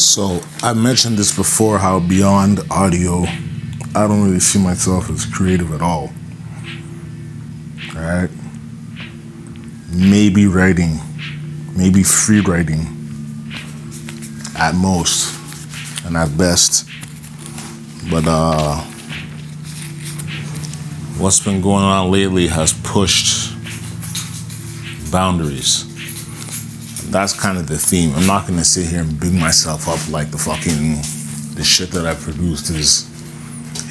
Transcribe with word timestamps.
So 0.00 0.40
I 0.62 0.72
mentioned 0.72 1.18
this 1.18 1.36
before 1.36 1.78
how 1.78 2.00
beyond 2.00 2.60
audio, 2.70 3.24
I 3.94 4.08
don't 4.08 4.24
really 4.24 4.40
see 4.40 4.58
myself 4.58 5.10
as 5.10 5.26
creative 5.26 5.74
at 5.74 5.82
all. 5.82 6.10
Alright? 7.94 8.30
Maybe 9.92 10.46
writing, 10.46 11.00
maybe 11.76 12.02
free 12.02 12.40
writing 12.40 12.86
at 14.56 14.74
most 14.74 15.38
and 16.06 16.16
at 16.16 16.34
best. 16.38 16.88
But 18.10 18.24
uh 18.26 18.80
what's 21.18 21.40
been 21.40 21.60
going 21.60 21.84
on 21.84 22.10
lately 22.10 22.46
has 22.46 22.72
pushed 22.72 23.52
boundaries 25.12 25.84
that's 27.10 27.38
kind 27.38 27.58
of 27.58 27.66
the 27.66 27.76
theme. 27.76 28.14
I'm 28.14 28.26
not 28.26 28.46
gonna 28.46 28.64
sit 28.64 28.86
here 28.86 29.00
and 29.00 29.18
big 29.18 29.32
myself 29.32 29.88
up 29.88 30.12
like 30.12 30.30
the 30.30 30.38
fucking 30.38 30.96
the 31.54 31.64
shit 31.64 31.90
that 31.90 32.06
I 32.06 32.14
produced 32.14 32.70
is 32.70 33.08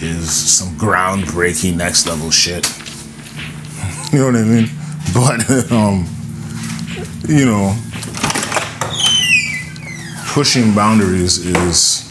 is 0.01 0.31
some 0.31 0.69
groundbreaking 0.77 1.75
next 1.75 2.07
level 2.07 2.31
shit. 2.31 2.65
you 4.13 4.19
know 4.19 4.27
what 4.27 4.35
I 4.35 4.43
mean? 4.43 4.69
But 5.13 5.49
um, 5.71 6.05
you 7.27 7.45
know, 7.45 7.75
pushing 10.33 10.73
boundaries 10.73 11.45
is 11.45 12.09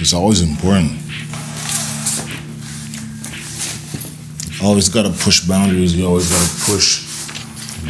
is 0.00 0.14
always 0.14 0.42
important. 0.42 0.92
Always 4.62 4.88
gotta 4.88 5.10
push 5.10 5.40
boundaries. 5.40 5.96
You 5.96 6.06
always 6.06 6.30
gotta 6.30 6.72
push 6.72 7.06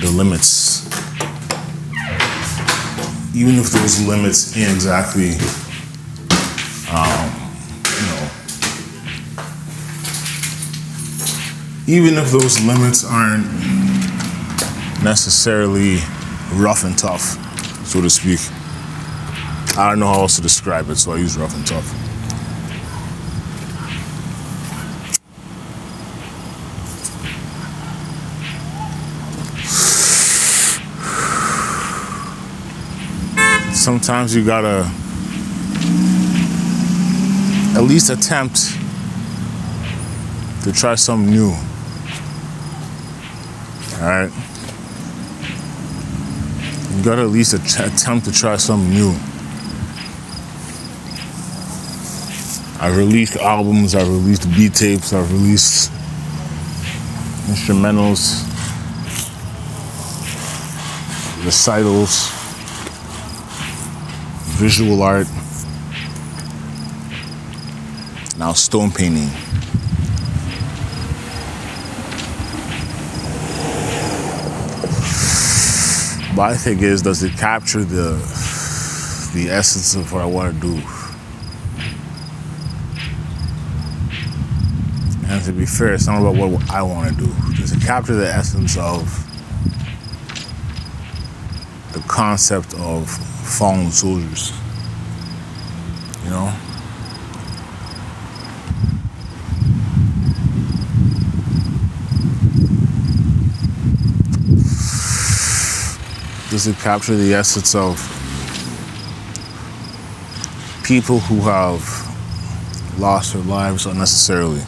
the 0.00 0.08
limits 0.10 0.79
even 3.34 3.56
if 3.56 3.70
those 3.70 4.04
limits 4.06 4.56
ain't 4.56 4.72
exactly, 4.72 5.30
um, 6.90 7.30
you 7.86 8.06
know, 8.10 8.30
even 11.86 12.18
if 12.18 12.30
those 12.32 12.60
limits 12.64 13.04
aren't 13.04 13.46
necessarily 15.02 15.98
rough 16.54 16.84
and 16.84 16.98
tough, 16.98 17.38
so 17.86 18.00
to 18.00 18.10
speak. 18.10 18.40
I 19.78 19.90
don't 19.90 20.00
know 20.00 20.08
how 20.08 20.22
else 20.22 20.36
to 20.36 20.42
describe 20.42 20.90
it, 20.90 20.96
so 20.96 21.12
I 21.12 21.16
use 21.16 21.36
rough 21.38 21.54
and 21.54 21.66
tough. 21.66 22.09
Sometimes 33.80 34.36
you 34.36 34.44
gotta 34.44 34.84
at 37.74 37.82
least 37.82 38.10
attempt 38.10 38.76
to 40.62 40.70
try 40.70 40.94
something 40.94 41.30
new. 41.30 41.48
All 43.96 44.06
right? 44.06 44.30
You 46.94 47.02
gotta 47.02 47.22
at 47.22 47.28
least 47.28 47.54
attempt 47.54 48.26
to 48.26 48.32
try 48.32 48.56
something 48.56 48.90
new. 48.90 49.12
I've 52.82 52.98
released 52.98 53.36
albums, 53.36 53.94
I've 53.94 54.08
released 54.08 54.46
beat 54.54 54.74
tapes, 54.74 55.14
I've 55.14 55.32
released 55.32 55.90
instrumentals, 57.48 58.44
recitals 61.46 62.39
visual 64.60 65.02
art, 65.02 65.26
now 68.36 68.52
stone 68.52 68.90
painting. 68.90 69.30
My 76.36 76.54
thing 76.54 76.80
is, 76.80 77.00
does 77.00 77.22
it 77.22 77.32
capture 77.38 77.84
the 77.84 78.12
the 79.32 79.48
essence 79.48 79.94
of 79.94 80.12
what 80.12 80.20
I 80.20 80.26
want 80.26 80.54
to 80.54 80.60
do? 80.60 80.82
And 85.26 85.42
to 85.44 85.52
be 85.52 85.64
fair, 85.64 85.94
it's 85.94 86.06
not 86.06 86.20
about 86.20 86.34
what 86.34 86.70
I 86.70 86.82
want 86.82 87.16
to 87.16 87.24
do. 87.24 87.32
Does 87.54 87.72
it 87.72 87.80
capture 87.80 88.14
the 88.14 88.28
essence 88.28 88.76
of 88.76 89.26
the 91.94 92.00
concept 92.00 92.74
of 92.74 93.08
fallen 93.50 93.90
soldiers. 93.90 94.52
Know? 96.30 96.54
Does 106.50 106.68
it 106.68 106.76
capture 106.76 107.16
the 107.16 107.34
essence 107.34 107.74
of 107.74 107.98
people 110.84 111.18
who 111.18 111.40
have 111.40 111.82
lost 113.00 113.32
their 113.32 113.42
lives 113.42 113.86
unnecessarily? 113.86 114.62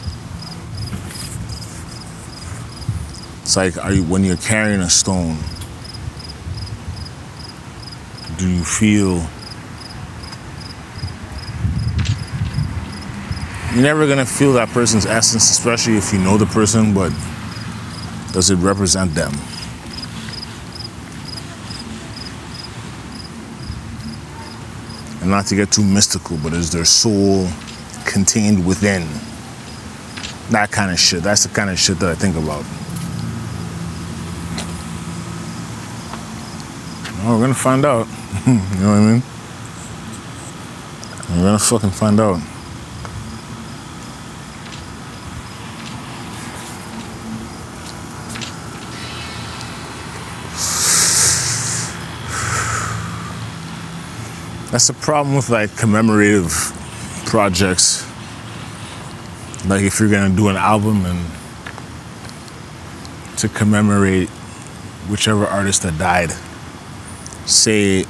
It's 3.43 3.55
like 3.55 3.77
are 3.77 3.93
you, 3.93 4.03
when 4.03 4.25
you're 4.25 4.35
carrying 4.35 4.81
a 4.81 4.89
stone 4.89 5.37
do 8.37 8.49
you 8.49 8.65
feel 8.65 9.25
you're 13.73 13.81
never 13.81 14.07
gonna 14.07 14.25
feel 14.25 14.53
that 14.53 14.69
person's 14.69 15.07
essence, 15.07 15.49
especially 15.49 15.97
if 15.97 16.13
you 16.13 16.19
know 16.19 16.37
the 16.37 16.45
person, 16.45 16.93
but 16.93 17.11
does 18.31 18.51
it 18.51 18.57
represent 18.57 19.15
them? 19.15 19.31
And 25.21 25.31
not 25.31 25.47
to 25.47 25.55
get 25.55 25.71
too 25.71 25.83
mystical, 25.83 26.37
but 26.43 26.53
is 26.53 26.71
their 26.71 26.85
soul 26.85 27.47
contained 28.05 28.63
within? 28.63 29.07
That 30.51 30.69
kind 30.71 30.91
of 30.91 30.99
shit. 30.99 31.23
That's 31.23 31.43
the 31.43 31.53
kind 31.53 31.71
of 31.71 31.79
shit 31.79 31.97
that 31.99 32.11
I 32.11 32.15
think 32.15 32.35
about. 32.35 32.63
Well, 37.23 37.37
we're 37.37 37.43
gonna 37.43 37.55
find 37.55 37.85
out. 37.85 38.05
you 38.45 38.53
know 38.53 38.89
what 38.89 38.99
I 38.99 39.11
mean? 39.13 39.23
We're 41.29 41.45
gonna 41.45 41.57
fucking 41.57 41.91
find 41.91 42.19
out. 42.19 42.39
That's 54.73 54.87
the 54.87 54.93
problem 54.93 55.35
with 55.35 55.51
like 55.51 55.77
commemorative 55.77 56.49
projects. 57.27 58.03
Like 59.67 59.83
if 59.83 59.99
you're 59.99 60.09
gonna 60.09 60.35
do 60.35 60.47
an 60.47 60.55
album 60.55 61.05
and 61.05 61.29
to 63.37 63.49
commemorate 63.49 64.29
whichever 65.09 65.45
artist 65.45 65.83
that 65.83 65.99
died, 65.99 66.31
say 67.45 68.01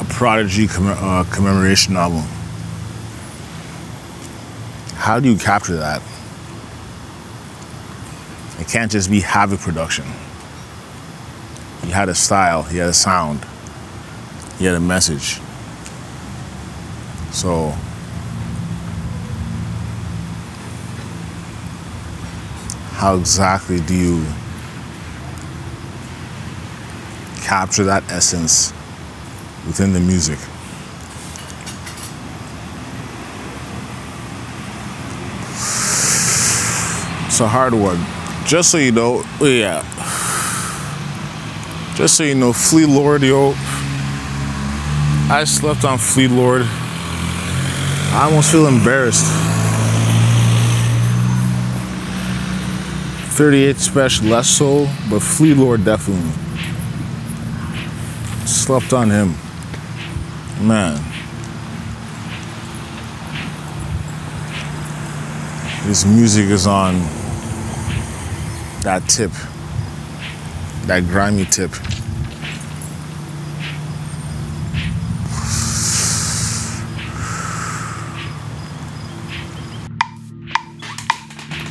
a 0.00 0.04
Prodigy 0.08 0.66
comm- 0.66 0.96
uh, 0.96 1.24
commemoration 1.30 1.98
album. 1.98 2.24
How 4.94 5.20
do 5.20 5.30
you 5.30 5.36
capture 5.36 5.76
that? 5.76 6.00
It 8.58 8.66
can't 8.66 8.90
just 8.90 9.10
be 9.10 9.20
Havoc 9.20 9.60
production. 9.60 10.06
He 11.84 11.90
had 11.90 12.08
a 12.08 12.14
style, 12.14 12.62
he 12.62 12.78
had 12.78 12.88
a 12.88 12.94
sound, 12.94 13.44
he 14.58 14.64
had 14.64 14.74
a 14.74 14.80
message. 14.80 15.40
So, 17.32 17.70
how 22.92 23.16
exactly 23.16 23.80
do 23.80 23.94
you 23.94 24.24
capture 27.48 27.84
that 27.84 28.02
essence 28.10 28.74
within 29.66 29.94
the 29.94 30.00
music. 30.00 30.38
It's 37.26 37.40
a 37.40 37.48
hard 37.48 37.72
one. 37.72 37.98
Just 38.46 38.70
so 38.70 38.76
you 38.76 38.92
know, 38.92 39.22
yeah. 39.40 39.80
Just 41.94 42.16
so 42.16 42.24
you 42.24 42.34
know, 42.34 42.52
Flee 42.52 42.84
Lord, 42.84 43.22
yo. 43.22 43.54
I 45.30 45.44
slept 45.44 45.84
on 45.84 45.98
Flee 45.98 46.26
Lord. 46.26 46.62
I 46.62 48.28
almost 48.30 48.50
feel 48.50 48.66
embarrassed. 48.66 49.26
38 53.36 53.76
special 53.76 54.26
less 54.28 54.48
so, 54.48 54.88
but 55.10 55.20
Flee 55.20 55.52
Lord 55.52 55.84
definitely. 55.84 56.32
Slept 58.46 58.94
on 58.94 59.10
him. 59.10 59.34
Man. 60.66 60.96
This 65.86 66.06
music 66.06 66.46
is 66.46 66.66
on 66.66 66.94
that 68.82 69.02
tip, 69.08 69.30
that 70.86 71.04
grimy 71.04 71.44
tip. 71.44 71.70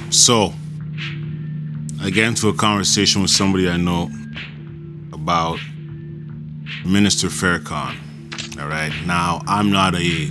So, 0.09 0.53
I 2.01 2.09
get 2.09 2.27
into 2.27 2.47
a 2.47 2.53
conversation 2.53 3.21
with 3.21 3.31
somebody 3.31 3.69
I 3.69 3.75
know 3.77 4.09
about 5.11 5.59
Minister 6.85 7.27
Farrakhan. 7.27 7.97
All 8.59 8.67
right. 8.67 8.93
Now, 9.05 9.41
I'm 9.47 9.71
not 9.71 9.95
a 9.95 10.29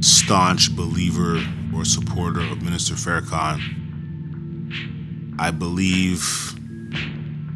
staunch 0.00 0.74
believer 0.76 1.40
or 1.74 1.84
supporter 1.84 2.40
of 2.40 2.62
Minister 2.62 2.94
Farrakhan. 2.94 3.60
I 5.38 5.50
believe 5.50 6.54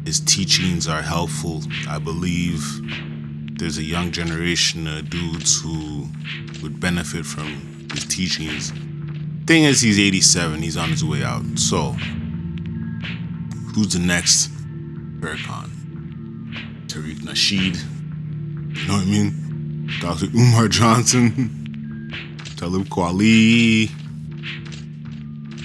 his 0.05 0.19
teachings 0.19 0.87
are 0.87 1.01
helpful. 1.01 1.63
I 1.87 1.99
believe 1.99 2.61
there's 3.57 3.77
a 3.77 3.83
young 3.83 4.11
generation 4.11 4.87
of 4.87 5.09
dudes 5.09 5.61
who 5.61 6.07
would 6.61 6.79
benefit 6.79 7.25
from 7.25 7.87
his 7.93 8.05
teachings. 8.05 8.71
Thing 9.47 9.63
is, 9.63 9.79
he's 9.79 9.97
87, 9.97 10.61
he's 10.61 10.75
on 10.75 10.89
his 10.89 11.05
way 11.05 11.23
out. 11.23 11.57
So, 11.57 11.91
who's 13.73 13.93
the 13.93 13.99
next 13.99 14.51
Farrakhan? 15.21 15.69
Tariq 16.87 17.19
Nasheed? 17.21 17.77
You 18.75 18.87
know 18.89 18.95
what 18.95 19.03
I 19.03 19.05
mean? 19.05 19.89
Dr. 20.01 20.25
Umar 20.35 20.67
Johnson, 20.67 22.11
Talib 22.57 22.89
Kweli. 22.89 23.87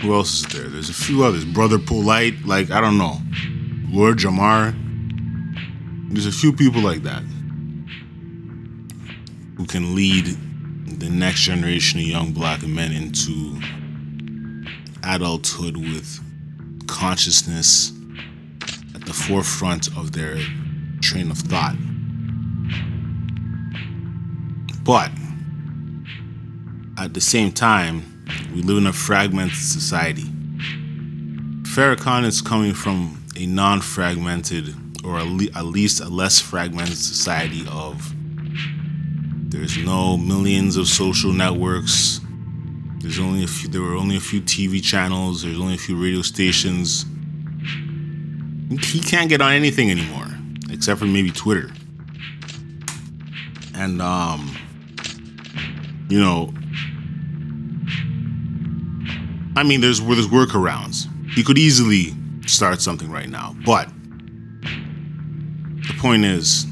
Who 0.00 0.14
else 0.14 0.34
is 0.34 0.46
there? 0.52 0.68
There's 0.68 0.88
a 0.88 0.94
few 0.94 1.24
others. 1.24 1.44
Brother 1.44 1.80
Polite, 1.80 2.34
like, 2.46 2.70
I 2.70 2.80
don't 2.80 2.98
know. 2.98 3.16
Lord 3.90 4.18
Jamar. 4.18 4.78
There's 6.12 6.26
a 6.26 6.30
few 6.30 6.52
people 6.52 6.82
like 6.82 7.02
that 7.02 7.24
who 9.56 9.66
can 9.66 9.96
lead 9.96 10.36
the 10.98 11.08
next 11.08 11.40
generation 11.40 12.00
of 12.00 12.06
young 12.06 12.32
black 12.32 12.62
men 12.62 12.92
into 12.92 13.60
adulthood 15.04 15.76
with 15.76 16.20
consciousness 16.86 17.92
at 18.94 19.04
the 19.04 19.12
forefront 19.12 19.88
of 19.96 20.12
their 20.12 20.38
train 21.00 21.30
of 21.30 21.38
thought. 21.38 21.76
But 24.84 25.10
at 26.98 27.14
the 27.14 27.20
same 27.20 27.52
time, 27.52 28.24
we 28.54 28.62
live 28.62 28.78
in 28.78 28.86
a 28.86 28.92
fragmented 28.92 29.56
society. 29.56 30.28
Farrakhan 31.74 32.24
is 32.24 32.40
coming 32.40 32.74
from 32.74 33.22
a 33.36 33.46
non 33.46 33.80
fragmented, 33.80 34.74
or 35.04 35.18
at 35.18 35.64
least 35.64 36.00
a 36.00 36.08
less 36.08 36.40
fragmented 36.40 36.96
society 36.96 37.64
of 37.70 38.14
there's 39.52 39.76
no 39.76 40.16
millions 40.16 40.78
of 40.78 40.88
social 40.88 41.30
networks. 41.30 42.20
There's 43.00 43.18
only 43.18 43.44
a 43.44 43.46
few, 43.46 43.68
there 43.68 43.82
were 43.82 43.96
only 43.96 44.16
a 44.16 44.20
few 44.20 44.40
TV 44.40 44.82
channels. 44.82 45.42
There's 45.42 45.60
only 45.60 45.74
a 45.74 45.78
few 45.78 46.02
radio 46.02 46.22
stations. 46.22 47.04
He 48.80 49.00
can't 49.00 49.28
get 49.28 49.42
on 49.42 49.52
anything 49.52 49.90
anymore, 49.90 50.26
except 50.70 50.98
for 50.98 51.04
maybe 51.04 51.30
Twitter. 51.30 51.70
And 53.74 54.00
um, 54.00 54.56
you 56.08 56.18
know, 56.18 56.54
I 59.54 59.64
mean, 59.64 59.82
there's 59.82 60.00
there's 60.00 60.28
workarounds. 60.28 61.08
He 61.34 61.42
could 61.42 61.58
easily 61.58 62.14
start 62.46 62.80
something 62.80 63.10
right 63.10 63.28
now, 63.28 63.54
but 63.66 63.90
the 64.62 65.94
point 65.98 66.24
is, 66.24 66.66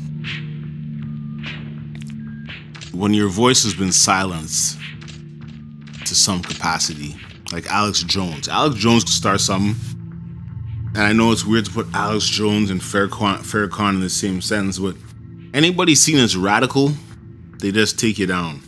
when 3.00 3.14
your 3.14 3.30
voice 3.30 3.62
has 3.64 3.72
been 3.72 3.90
silenced 3.90 4.78
to 6.04 6.14
some 6.14 6.42
capacity, 6.42 7.16
like 7.50 7.66
Alex 7.68 8.02
Jones, 8.02 8.46
Alex 8.46 8.76
Jones 8.76 9.04
could 9.04 9.14
start 9.14 9.40
something. 9.40 9.74
And 10.94 10.98
I 10.98 11.14
know 11.14 11.32
it's 11.32 11.46
weird 11.46 11.64
to 11.64 11.70
put 11.70 11.86
Alex 11.94 12.26
Jones 12.26 12.70
and 12.70 12.78
Farrakhan, 12.78 13.38
Farrakhan 13.38 13.94
in 13.94 14.00
the 14.00 14.10
same 14.10 14.42
sentence, 14.42 14.78
but 14.78 14.96
anybody 15.54 15.94
seen 15.94 16.18
as 16.18 16.36
radical, 16.36 16.92
they 17.58 17.72
just 17.72 17.98
take 17.98 18.18
you 18.18 18.26
down. 18.26 18.60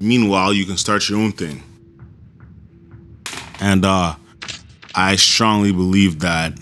Meanwhile, 0.00 0.54
you 0.54 0.64
can 0.64 0.78
start 0.78 1.06
your 1.10 1.18
own 1.18 1.32
thing. 1.32 1.62
And 3.60 3.84
uh, 3.84 4.14
I 4.94 5.16
strongly 5.16 5.72
believe 5.72 6.20
that 6.20 6.58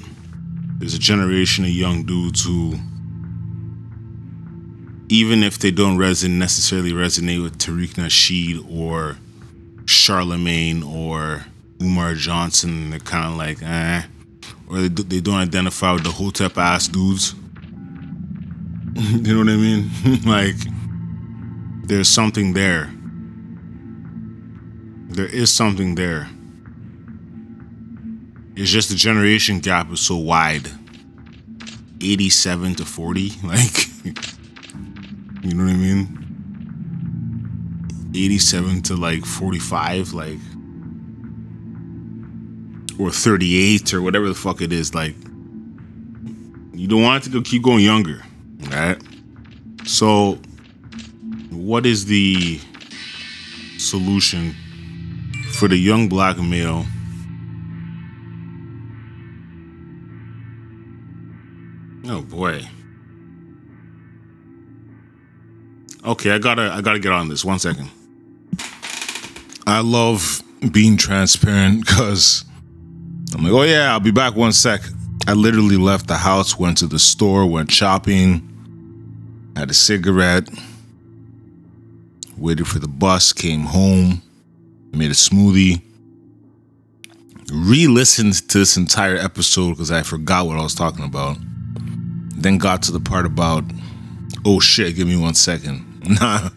there's 0.78 0.94
a 0.94 0.98
generation 0.98 1.64
of 1.64 1.70
young 1.70 2.04
dudes 2.04 2.44
who, 2.44 2.74
even 5.08 5.42
if 5.42 5.58
they 5.58 5.70
don't 5.70 5.98
resonate 5.98 6.30
necessarily 6.30 6.92
resonate 6.92 7.42
with 7.42 7.58
Tariq 7.58 7.94
Nasheed 7.94 8.64
or 8.70 9.16
Charlemagne 9.86 10.82
or 10.82 11.46
Umar 11.80 12.14
Johnson, 12.14 12.90
they're 12.90 12.98
kind 12.98 13.26
of 13.26 13.36
like, 13.36 13.62
eh, 13.62 14.02
or 14.68 14.80
they, 14.80 14.88
they 14.88 15.20
don't 15.20 15.38
identify 15.38 15.92
with 15.92 16.04
the 16.04 16.10
Hotep 16.10 16.58
ass 16.58 16.88
dudes. 16.88 17.34
you 18.94 19.34
know 19.34 19.38
what 19.38 19.48
I 19.48 19.56
mean? 19.56 19.90
like, 20.26 20.56
there's 21.86 22.08
something 22.08 22.52
there 22.52 22.90
there 25.18 25.26
is 25.26 25.52
something 25.52 25.96
there. 25.96 26.28
It's 28.54 28.70
just 28.70 28.88
the 28.88 28.94
generation 28.94 29.58
gap 29.58 29.90
is 29.90 30.00
so 30.00 30.16
wide. 30.16 30.70
87 32.00 32.76
to 32.76 32.84
40, 32.84 33.32
like 33.44 33.88
you 35.42 35.54
know 35.54 35.64
what 35.64 35.72
I 35.72 35.76
mean? 35.76 36.24
87 38.14 38.82
to 38.82 38.96
like 38.96 39.24
45, 39.24 40.12
like 40.12 40.38
or 42.98 43.10
38 43.10 43.94
or 43.94 44.02
whatever 44.02 44.26
the 44.28 44.34
fuck 44.34 44.60
it 44.60 44.72
is, 44.72 44.94
like 44.94 45.14
you 46.72 46.86
don't 46.88 47.02
want 47.02 47.22
it 47.22 47.30
to 47.30 47.34
go 47.38 47.42
keep 47.42 47.62
going 47.62 47.84
younger. 47.84 48.22
Right? 48.70 49.00
So 49.84 50.38
what 51.50 51.86
is 51.86 52.06
the 52.06 52.60
solution 53.78 54.54
for 55.52 55.68
the 55.68 55.76
young 55.76 56.08
black 56.08 56.38
male 56.38 56.84
oh 62.06 62.22
boy 62.22 62.60
okay 66.08 66.32
i 66.32 66.38
gotta 66.38 66.70
i 66.72 66.80
gotta 66.80 66.98
get 66.98 67.12
on 67.12 67.28
this 67.28 67.44
one 67.44 67.58
second 67.58 67.88
i 69.66 69.80
love 69.80 70.42
being 70.72 70.96
transparent 70.96 71.80
because 71.86 72.44
i'm 73.34 73.44
like 73.44 73.52
oh 73.52 73.62
yeah 73.62 73.92
i'll 73.92 74.00
be 74.00 74.10
back 74.10 74.34
one 74.34 74.52
sec 74.52 74.80
i 75.26 75.32
literally 75.32 75.76
left 75.76 76.08
the 76.08 76.16
house 76.16 76.58
went 76.58 76.78
to 76.78 76.86
the 76.86 76.98
store 76.98 77.46
went 77.46 77.70
shopping 77.70 78.44
had 79.56 79.70
a 79.70 79.74
cigarette 79.74 80.48
waited 82.36 82.66
for 82.66 82.78
the 82.78 82.88
bus 82.88 83.32
came 83.32 83.62
home 83.62 84.22
made 84.92 85.10
a 85.10 85.14
smoothie, 85.14 85.82
re 87.52 87.86
listened 87.86 88.34
to 88.48 88.58
this 88.58 88.76
entire 88.76 89.16
episode 89.16 89.70
because 89.70 89.90
I 89.90 90.02
forgot 90.02 90.46
what 90.46 90.58
I 90.58 90.62
was 90.62 90.74
talking 90.74 91.04
about. 91.04 91.36
Then 92.36 92.58
got 92.58 92.82
to 92.82 92.92
the 92.92 93.00
part 93.00 93.26
about, 93.26 93.64
oh 94.44 94.60
shit, 94.60 94.96
give 94.96 95.08
me 95.08 95.16
one 95.16 95.34
second. 95.34 95.84
Nah, 96.20 96.48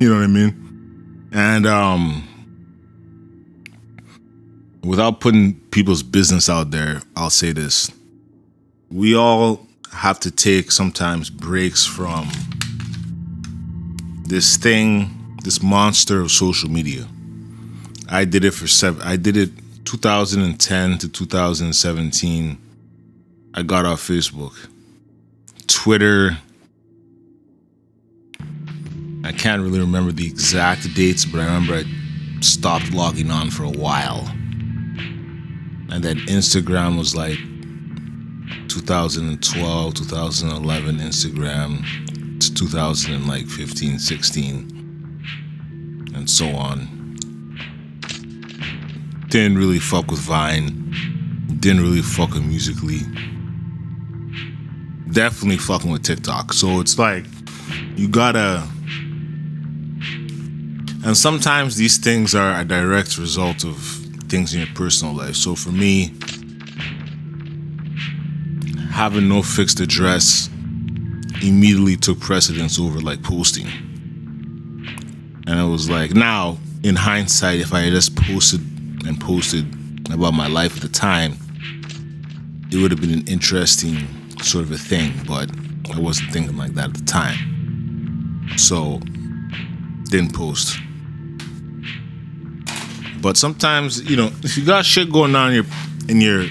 you 0.00 0.08
know 0.08 0.16
what 0.16 0.24
I 0.24 0.26
mean? 0.26 1.28
And, 1.32 1.66
um, 1.66 2.28
without 4.82 5.20
putting 5.20 5.54
people's 5.70 6.02
business 6.02 6.50
out 6.50 6.72
there, 6.72 7.00
I'll 7.14 7.30
say 7.30 7.52
this. 7.52 7.90
We 8.90 9.14
all 9.14 9.66
have 9.92 10.18
to 10.20 10.30
take 10.30 10.72
sometimes 10.72 11.30
breaks 11.30 11.86
from 11.86 12.28
this 14.24 14.56
thing, 14.56 15.36
this 15.44 15.62
monster 15.62 16.20
of 16.20 16.30
social 16.30 16.68
media. 16.68 17.06
I 18.08 18.24
did 18.24 18.44
it 18.44 18.52
for 18.52 18.66
seven. 18.66 19.00
I 19.02 19.16
did 19.16 19.36
it 19.36 19.50
2010 19.84 20.98
to 20.98 21.08
2017. 21.08 22.58
I 23.54 23.62
got 23.62 23.84
off 23.84 24.00
Facebook, 24.00 24.54
Twitter. 25.66 26.38
I 29.32 29.34
can't 29.34 29.62
really 29.62 29.80
remember 29.80 30.12
the 30.12 30.26
exact 30.26 30.94
dates, 30.94 31.24
but 31.24 31.40
I 31.40 31.46
remember 31.46 31.74
I 31.74 31.84
stopped 32.42 32.92
logging 32.92 33.30
on 33.30 33.48
for 33.50 33.64
a 33.64 33.70
while. 33.70 34.28
And 35.90 36.04
then 36.04 36.18
Instagram 36.26 36.98
was 36.98 37.16
like 37.16 37.38
2012, 38.68 39.94
2011 39.94 40.98
Instagram 40.98 41.82
to 42.40 42.54
2015, 42.54 43.98
16, 43.98 45.22
and 46.14 46.28
so 46.28 46.48
on. 46.48 47.16
Didn't 49.28 49.56
really 49.56 49.78
fuck 49.78 50.10
with 50.10 50.20
Vine. 50.20 50.94
Didn't 51.58 51.80
really 51.80 52.02
fuck 52.02 52.34
with 52.34 52.44
Musical.ly. 52.44 53.00
Definitely 55.10 55.56
fucking 55.56 55.90
with 55.90 56.02
TikTok. 56.02 56.52
So 56.52 56.80
it's 56.80 56.98
like 56.98 57.24
you 57.96 58.08
gotta. 58.08 58.68
And 61.04 61.16
sometimes 61.16 61.76
these 61.76 61.98
things 61.98 62.34
are 62.34 62.60
a 62.60 62.64
direct 62.64 63.18
result 63.18 63.64
of 63.64 63.76
things 64.28 64.54
in 64.54 64.60
your 64.60 64.68
personal 64.74 65.14
life. 65.14 65.34
So 65.34 65.56
for 65.56 65.70
me, 65.70 66.14
having 68.90 69.28
no 69.28 69.42
fixed 69.42 69.80
address 69.80 70.48
immediately 71.42 71.96
took 71.96 72.20
precedence 72.20 72.78
over 72.78 73.00
like 73.00 73.22
posting. 73.22 73.66
And 75.48 75.58
it 75.58 75.68
was 75.70 75.90
like, 75.90 76.14
now 76.14 76.58
in 76.84 76.94
hindsight, 76.94 77.58
if 77.58 77.74
I 77.74 77.80
had 77.80 77.92
just 77.92 78.14
posted 78.14 78.60
and 79.04 79.20
posted 79.20 79.66
about 80.12 80.34
my 80.34 80.46
life 80.46 80.76
at 80.76 80.82
the 80.82 80.88
time, 80.88 81.34
it 82.70 82.76
would 82.76 82.92
have 82.92 83.00
been 83.00 83.12
an 83.12 83.26
interesting 83.26 84.06
sort 84.40 84.64
of 84.64 84.70
a 84.70 84.78
thing, 84.78 85.12
but 85.26 85.50
I 85.92 85.98
wasn't 85.98 86.30
thinking 86.32 86.56
like 86.56 86.74
that 86.74 86.90
at 86.90 86.94
the 86.94 87.04
time. 87.04 88.48
So, 88.56 89.00
didn't 90.10 90.34
post. 90.34 90.78
But 93.22 93.36
sometimes, 93.36 94.02
you 94.10 94.16
know, 94.16 94.32
if 94.42 94.58
you 94.58 94.66
got 94.66 94.84
shit 94.84 95.12
going 95.12 95.36
on 95.36 95.52
in 95.52 95.54
your 95.54 95.64
in 96.08 96.20
your 96.20 96.46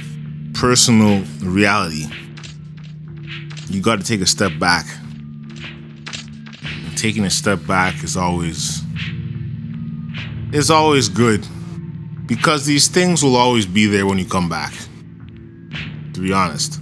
personal 0.53 1.21
reality, 1.43 2.05
you 3.69 3.81
got 3.81 3.99
to 3.99 4.05
take 4.05 4.21
a 4.21 4.25
step 4.25 4.53
back. 4.57 4.85
Taking 6.95 7.25
a 7.25 7.29
step 7.29 7.59
back 7.67 8.05
is 8.05 8.15
always 8.15 8.81
is 10.53 10.71
always 10.71 11.09
good 11.09 11.45
because 12.25 12.65
these 12.65 12.87
things 12.87 13.21
will 13.21 13.35
always 13.35 13.65
be 13.65 13.87
there 13.87 14.05
when 14.05 14.17
you 14.17 14.25
come 14.25 14.47
back. 14.47 14.73
To 16.13 16.21
be 16.21 16.31
honest. 16.31 16.79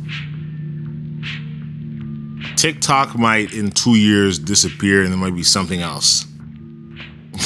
TikTok 2.58 3.18
might 3.18 3.54
in 3.54 3.72
2 3.72 3.96
years 3.96 4.38
disappear 4.38 5.02
and 5.02 5.12
there 5.12 5.18
might 5.18 5.34
be 5.34 5.44
something 5.44 5.82
else. 5.82 6.28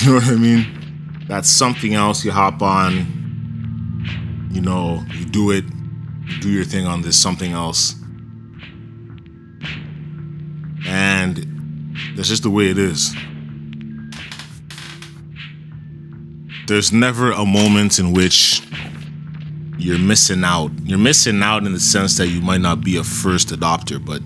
You 0.01 0.09
know 0.09 0.15
what 0.15 0.27
I 0.27 0.35
mean? 0.35 0.82
That's 1.33 1.49
something 1.49 1.95
else 1.95 2.23
you 2.23 2.29
hop 2.29 2.61
on. 2.61 2.91
You 4.51 4.61
know, 4.61 5.03
you 5.15 5.25
do 5.25 5.49
it, 5.49 5.65
do 6.41 6.51
your 6.51 6.63
thing 6.63 6.85
on 6.85 7.01
this 7.01 7.19
something 7.19 7.53
else 7.53 7.95
And 10.85 11.97
that's 12.15 12.29
just 12.29 12.43
the 12.43 12.51
way 12.51 12.69
it 12.69 12.77
is. 12.77 13.15
There's 16.67 16.93
never 16.93 17.31
a 17.31 17.45
moment 17.47 17.97
in 17.97 18.13
which 18.13 18.61
you're 19.79 19.97
missing 19.97 20.43
out. 20.43 20.69
You're 20.83 20.99
missing 20.99 21.41
out 21.41 21.65
in 21.65 21.73
the 21.73 21.79
sense 21.79 22.15
that 22.19 22.27
you 22.27 22.41
might 22.41 22.61
not 22.61 22.83
be 22.83 22.97
a 22.97 23.03
first 23.03 23.47
adopter, 23.47 23.97
but 24.05 24.21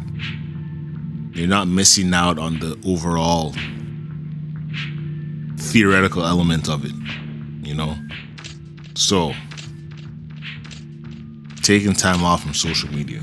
you're 1.37 1.47
not 1.47 1.69
missing 1.69 2.13
out 2.13 2.37
on 2.37 2.59
the 2.59 2.77
overall 2.85 3.53
theoretical 5.77 6.25
element 6.25 6.67
of 6.67 6.83
it, 6.83 6.91
you 7.61 7.75
know? 7.75 7.95
So, 8.95 9.33
taking 11.61 11.93
time 11.93 12.23
off 12.23 12.41
from 12.41 12.55
social 12.55 12.91
media 12.91 13.21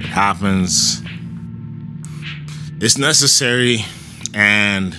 It 0.00 0.06
happens. 0.06 1.00
It's 2.80 2.98
necessary 2.98 3.84
and 4.34 4.96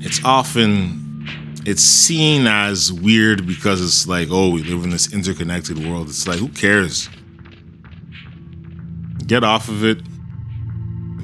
it's 0.00 0.24
often 0.24 1.24
it's 1.64 1.82
seen 1.82 2.48
as 2.48 2.92
weird 2.92 3.46
because 3.46 3.80
it's 3.80 4.08
like, 4.08 4.28
oh, 4.32 4.50
we 4.50 4.64
live 4.64 4.82
in 4.82 4.90
this 4.90 5.12
interconnected 5.12 5.78
world. 5.86 6.08
It's 6.08 6.26
like, 6.26 6.40
who 6.40 6.48
cares? 6.48 7.08
Get 9.28 9.44
off 9.44 9.68
of 9.68 9.84
it. 9.84 10.07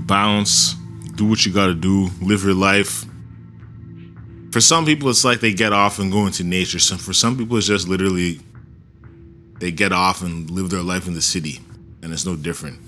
Bounce. 0.06 0.74
Do 1.14 1.26
what 1.26 1.46
you 1.46 1.52
got 1.52 1.66
to 1.66 1.74
do. 1.74 2.10
Live 2.20 2.44
your 2.44 2.54
life. 2.54 3.04
For 4.50 4.60
some 4.60 4.84
people, 4.84 5.08
it's 5.10 5.24
like 5.24 5.40
they 5.40 5.52
get 5.52 5.72
off 5.72 5.98
and 5.98 6.12
go 6.12 6.26
into 6.26 6.44
nature. 6.44 6.78
So 6.78 6.96
for 6.96 7.12
some 7.12 7.36
people, 7.36 7.56
it's 7.56 7.66
just 7.66 7.88
literally 7.88 8.40
they 9.58 9.70
get 9.70 9.92
off 9.92 10.22
and 10.22 10.50
live 10.50 10.70
their 10.70 10.82
life 10.82 11.06
in 11.06 11.14
the 11.14 11.22
city, 11.22 11.60
and 12.02 12.12
it's 12.12 12.26
no 12.26 12.36
different. 12.36 12.78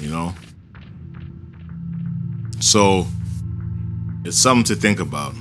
You 0.00 0.10
know? 0.10 0.34
So, 2.60 3.06
it's 4.24 4.38
something 4.38 4.64
to 4.74 4.76
think 4.76 5.00
about. 5.00 5.34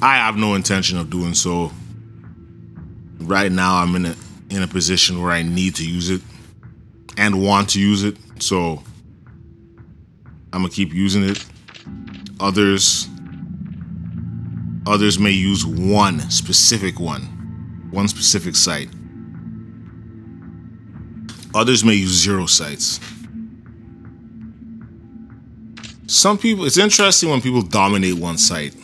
I 0.00 0.16
have 0.16 0.36
no 0.36 0.54
intention 0.54 0.98
of 0.98 1.10
doing 1.10 1.34
so. 1.34 1.72
Right 3.18 3.50
now, 3.50 3.76
I'm 3.76 3.94
in 3.96 4.06
a 4.06 4.16
in 4.50 4.62
a 4.62 4.66
position 4.66 5.22
where 5.22 5.32
I 5.32 5.42
need 5.42 5.76
to 5.76 5.88
use 5.88 6.10
it 6.10 6.20
and 7.16 7.42
want 7.42 7.70
to 7.70 7.80
use 7.80 8.04
it. 8.04 8.16
So, 8.40 8.82
I'm 10.54 10.60
gonna 10.60 10.72
keep 10.72 10.94
using 10.94 11.24
it. 11.24 11.44
Others, 12.38 13.08
others 14.86 15.18
may 15.18 15.32
use 15.32 15.66
one 15.66 16.20
specific 16.30 17.00
one, 17.00 17.88
one 17.90 18.06
specific 18.06 18.54
site. 18.54 18.88
Others 21.56 21.84
may 21.84 21.94
use 21.94 22.12
zero 22.12 22.46
sites. 22.46 23.00
Some 26.06 26.38
people, 26.38 26.66
it's 26.66 26.78
interesting 26.78 27.30
when 27.30 27.40
people 27.40 27.62
dominate 27.62 28.14
one 28.14 28.38
site 28.38 28.74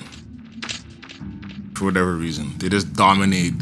for 1.76 1.84
whatever 1.84 2.16
reason. 2.16 2.52
They 2.58 2.68
just 2.68 2.94
dominate 2.94 3.54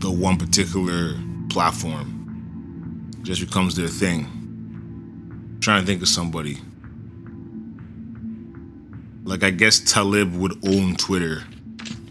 the 0.00 0.10
one 0.10 0.36
particular 0.36 1.18
platform. 1.48 3.10
It 3.20 3.22
just 3.22 3.40
becomes 3.40 3.76
their 3.76 3.88
thing. 3.88 4.26
I'm 5.54 5.60
trying 5.60 5.80
to 5.80 5.86
think 5.86 6.02
of 6.02 6.08
somebody. 6.08 6.58
Like 9.24 9.42
I 9.42 9.50
guess 9.50 9.80
Talib 9.80 10.34
would 10.34 10.52
own 10.66 10.96
Twitter 10.96 11.42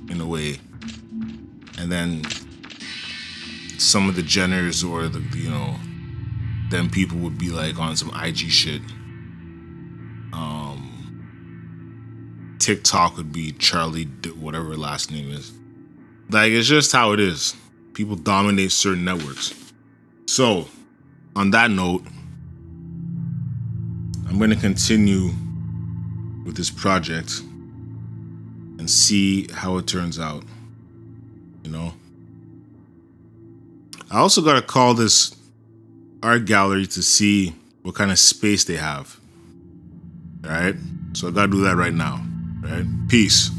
in 0.09 0.19
a 0.19 0.27
way. 0.27 0.59
And 1.77 1.91
then 1.91 2.23
some 3.77 4.09
of 4.09 4.15
the 4.15 4.23
Jenners 4.23 4.87
or 4.87 5.07
the 5.07 5.19
you 5.37 5.49
know 5.49 5.75
then 6.69 6.89
people 6.89 7.19
would 7.19 7.37
be 7.37 7.49
like 7.49 7.79
on 7.79 7.95
some 7.95 8.09
IG 8.19 8.49
shit. 8.49 8.81
Um, 10.33 10.89
TikTok 12.59 13.17
would 13.17 13.31
be 13.31 13.51
Charlie, 13.53 14.05
whatever 14.39 14.75
last 14.75 15.11
name 15.11 15.31
is. 15.31 15.51
Like 16.31 16.51
it's 16.51 16.67
just 16.67 16.91
how 16.91 17.11
it 17.11 17.19
is. 17.19 17.55
People 17.93 18.15
dominate 18.15 18.71
certain 18.71 19.05
networks. 19.05 19.53
So, 20.25 20.67
on 21.35 21.51
that 21.51 21.69
note, 21.69 22.01
I'm 24.27 24.39
to 24.49 24.55
continue 24.55 25.29
with 26.43 26.55
this 26.55 26.69
project 26.69 27.39
and 28.79 28.89
see 28.89 29.47
how 29.51 29.77
it 29.77 29.87
turns 29.87 30.19
out. 30.19 30.43
You 31.63 31.71
know, 31.71 31.93
I 34.11 34.19
also 34.19 34.41
got 34.41 34.55
to 34.55 34.61
call 34.61 34.93
this 34.93 35.35
art 36.21 36.45
gallery 36.45 36.85
to 36.87 37.01
see 37.01 37.55
what 37.83 37.95
kind 37.95 38.11
of 38.11 38.19
space 38.19 38.63
they 38.63 38.77
have. 38.77 39.19
All 40.43 40.49
right? 40.49 40.75
So 41.13 41.27
I 41.27 41.31
gotta 41.31 41.51
do 41.51 41.61
that 41.63 41.75
right 41.75 41.93
now. 41.93 42.23
All 42.63 42.69
right? 42.69 42.85
Peace. 43.07 43.51